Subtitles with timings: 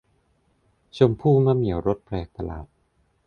[0.97, 2.65] ชมพู่มะเหมี่ยวรสแปลกประหลาด